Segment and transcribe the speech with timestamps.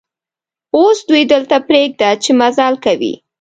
[0.75, 3.13] اوس دوی دلته پرېږده چې مزل کوي.